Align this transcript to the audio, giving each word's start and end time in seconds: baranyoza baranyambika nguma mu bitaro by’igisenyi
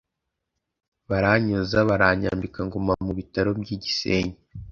baranyoza 1.09 1.77
baranyambika 1.89 2.59
nguma 2.67 2.93
mu 3.05 3.11
bitaro 3.19 3.49
by’igisenyi 3.59 4.37